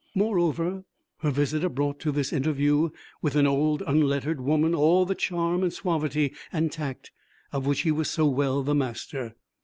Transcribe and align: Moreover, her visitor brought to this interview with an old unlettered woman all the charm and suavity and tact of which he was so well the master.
Moreover, 0.15 0.83
her 1.19 1.29
visitor 1.29 1.69
brought 1.69 1.99
to 1.99 2.11
this 2.11 2.33
interview 2.33 2.89
with 3.21 3.35
an 3.35 3.45
old 3.45 3.83
unlettered 3.85 4.41
woman 4.41 4.73
all 4.73 5.05
the 5.05 5.13
charm 5.13 5.61
and 5.61 5.71
suavity 5.71 6.33
and 6.51 6.71
tact 6.71 7.11
of 7.51 7.67
which 7.67 7.81
he 7.81 7.91
was 7.91 8.09
so 8.09 8.25
well 8.25 8.63
the 8.63 8.73
master. 8.73 9.35